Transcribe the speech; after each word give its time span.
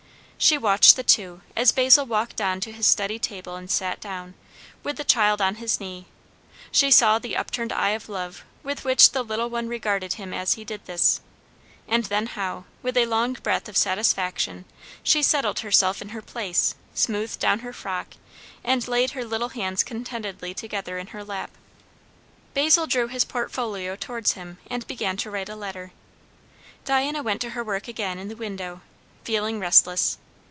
She 0.43 0.57
watched 0.57 0.95
the 0.95 1.03
two, 1.03 1.41
as 1.55 1.71
Basil 1.71 2.03
walked 2.03 2.41
on 2.41 2.61
to 2.61 2.71
his 2.71 2.87
study 2.87 3.19
table 3.19 3.55
and 3.57 3.69
sat 3.69 3.99
down, 4.01 4.33
with 4.81 4.97
the 4.97 5.03
child 5.03 5.39
on 5.39 5.55
his 5.61 5.79
knee; 5.79 6.07
she 6.71 6.89
saw 6.89 7.19
the 7.19 7.37
upturned 7.37 7.71
eye 7.71 7.89
of 7.91 8.09
love 8.09 8.43
with 8.63 8.83
which 8.83 9.11
the 9.11 9.21
little 9.21 9.51
one 9.51 9.67
regarded 9.67 10.13
him 10.13 10.33
as 10.33 10.55
he 10.55 10.65
did 10.65 10.83
this, 10.85 11.21
and 11.87 12.05
then 12.05 12.25
how, 12.25 12.65
with 12.81 12.97
a 12.97 13.05
long 13.05 13.33
breath 13.33 13.69
of 13.69 13.77
satisfaction, 13.77 14.65
she 15.03 15.21
settled 15.21 15.59
herself 15.59 16.01
in 16.01 16.09
her 16.09 16.23
place, 16.23 16.73
smoothed 16.95 17.39
down 17.39 17.59
her 17.59 17.71
frock, 17.71 18.15
and 18.63 18.87
laid 18.87 19.11
the 19.11 19.23
little 19.23 19.49
hands 19.49 19.83
contentedly 19.83 20.55
together 20.55 20.97
in 20.97 21.05
her 21.07 21.23
lap. 21.23 21.51
Basil 22.55 22.87
drew 22.87 23.07
his 23.09 23.23
portfolio 23.23 23.95
towards 23.95 24.31
him 24.31 24.57
and 24.71 24.87
began 24.87 25.17
to 25.17 25.29
write 25.29 25.49
a 25.49 25.55
letter. 25.55 25.91
Diana 26.83 27.21
went 27.21 27.41
to 27.41 27.51
her 27.51 27.63
work 27.63 27.87
again 27.87 28.17
in 28.17 28.27
the 28.27 28.35
window, 28.35 28.81
feeling 29.23 29.59
restless. 29.59 30.17